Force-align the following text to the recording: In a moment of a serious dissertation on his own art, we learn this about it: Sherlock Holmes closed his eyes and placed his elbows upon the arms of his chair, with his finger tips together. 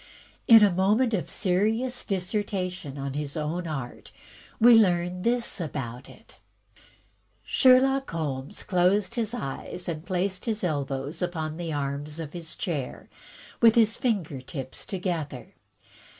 In 0.47 0.63
a 0.63 0.71
moment 0.71 1.13
of 1.13 1.25
a 1.27 1.29
serious 1.29 2.03
dissertation 2.03 2.97
on 2.97 3.13
his 3.13 3.37
own 3.37 3.67
art, 3.67 4.11
we 4.59 4.73
learn 4.73 5.21
this 5.21 5.61
about 5.61 6.09
it: 6.09 6.39
Sherlock 7.43 8.09
Holmes 8.09 8.63
closed 8.63 9.13
his 9.13 9.35
eyes 9.35 9.87
and 9.87 10.03
placed 10.03 10.45
his 10.45 10.63
elbows 10.63 11.21
upon 11.21 11.57
the 11.57 11.71
arms 11.71 12.19
of 12.19 12.33
his 12.33 12.55
chair, 12.55 13.09
with 13.61 13.75
his 13.75 13.95
finger 13.95 14.41
tips 14.41 14.87
together. 14.87 15.53